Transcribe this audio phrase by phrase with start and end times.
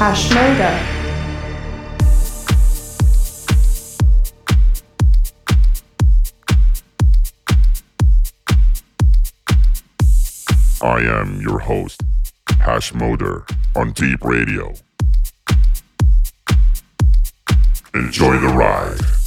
[0.00, 0.80] Hashmoder.
[10.80, 12.00] I am your host,
[12.46, 14.72] Hashmoder, on Deep Radio.
[17.92, 19.19] Enjoy the ride.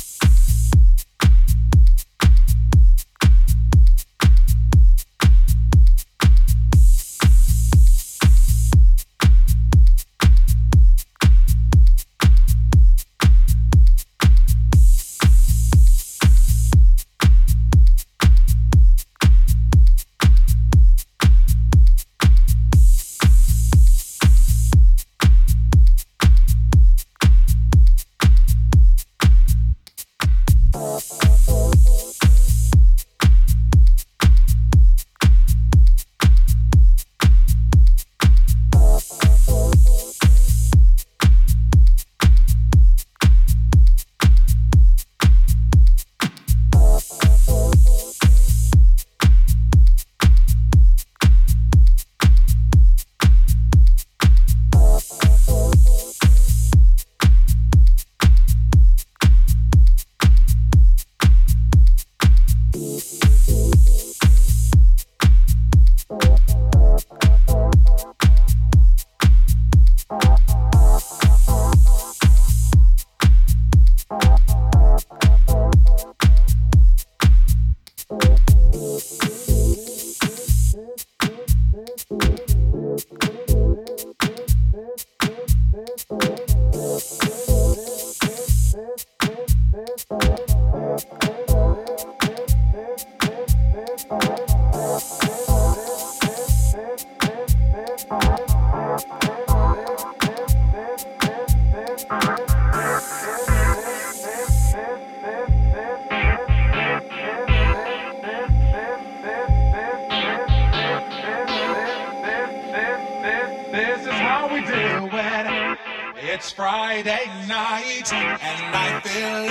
[118.11, 119.47] and I feel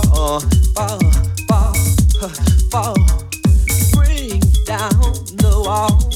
[0.00, 0.40] fall,
[0.74, 0.98] fall,
[1.48, 1.74] fall,
[2.70, 2.94] fall.
[3.92, 4.90] Bring down
[5.36, 6.11] the wall.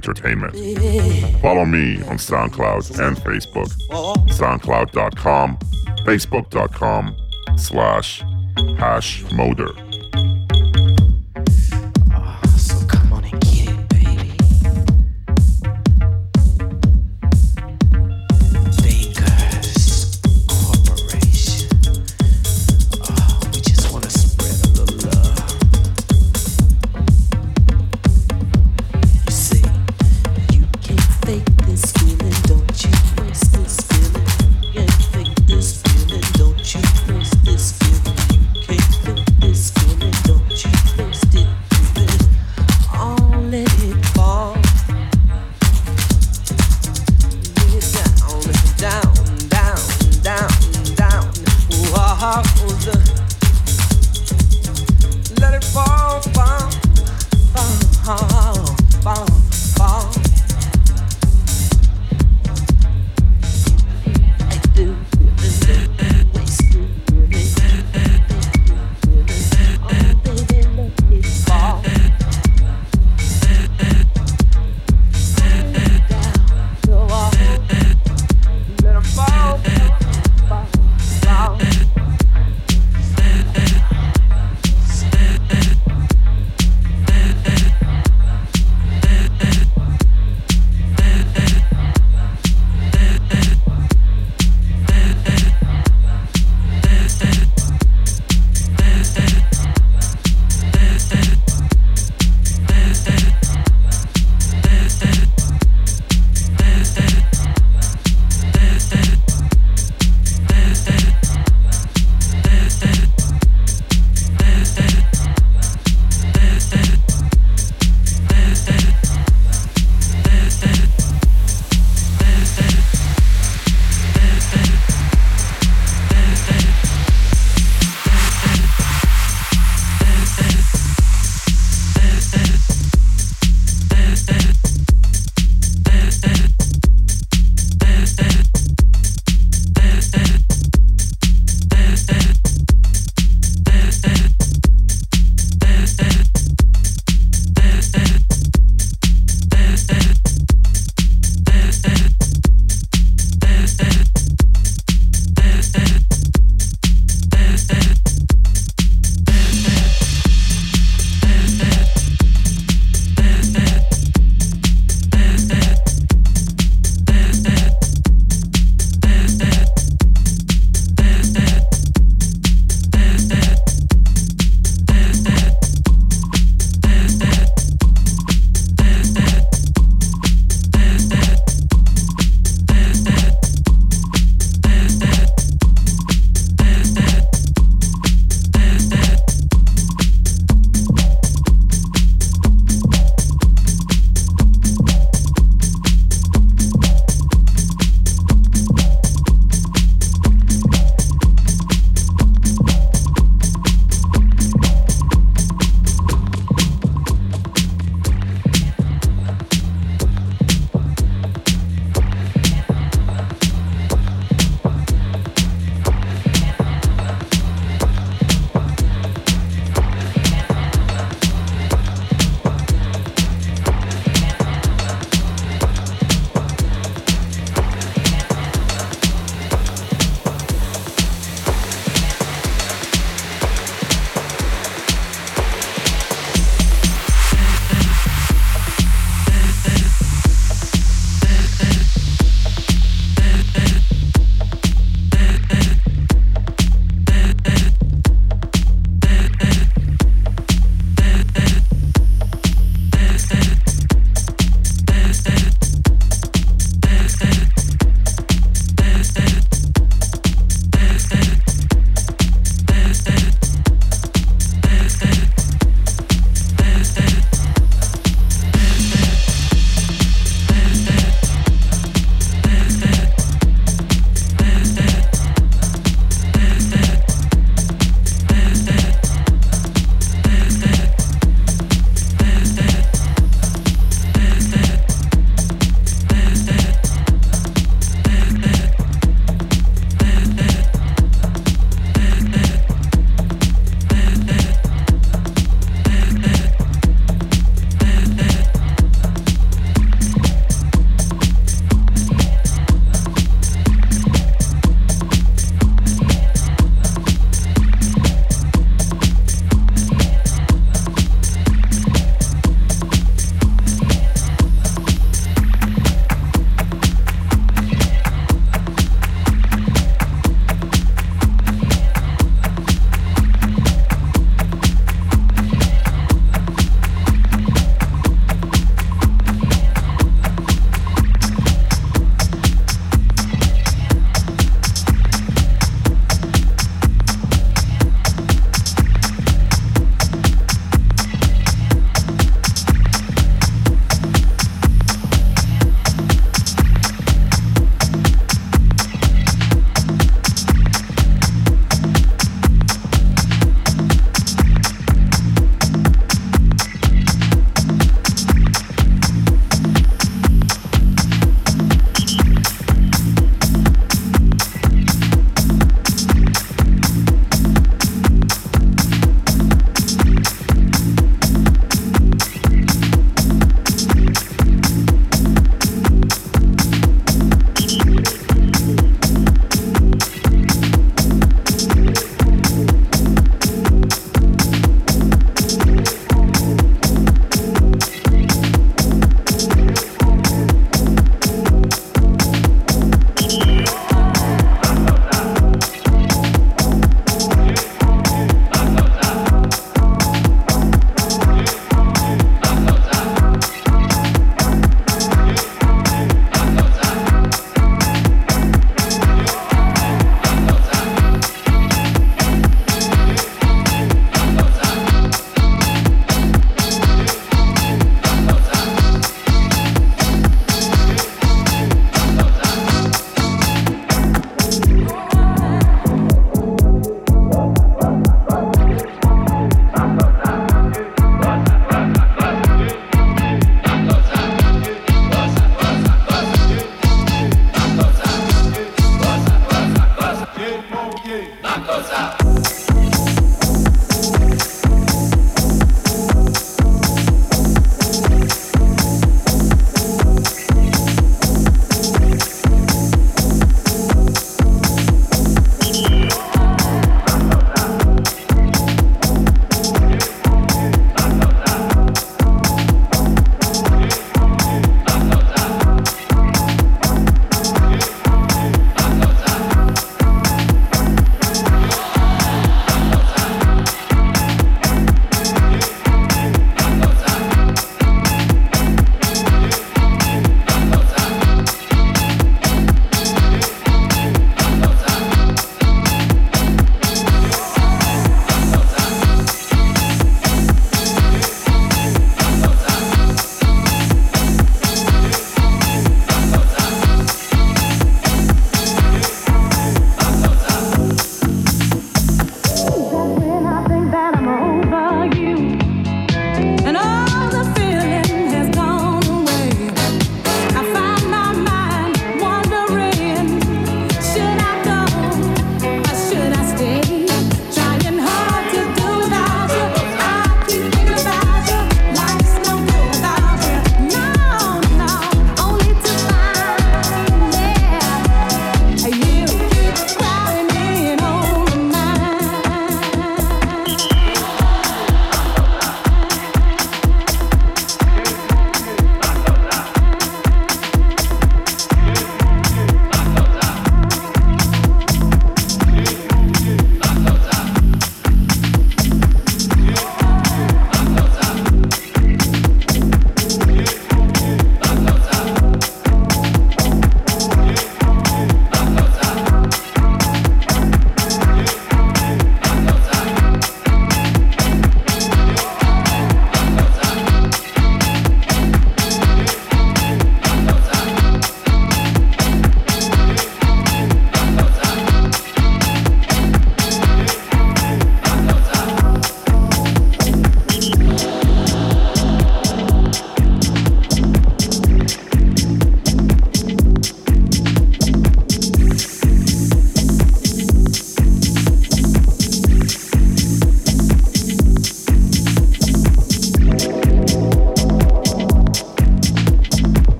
[0.00, 0.54] Entertainment.
[1.42, 3.68] Follow me on SoundCloud and Facebook.
[4.30, 5.58] SoundCloud.com,
[6.06, 7.16] Facebook.com
[7.58, 8.22] slash
[8.78, 9.89] Hashmoder.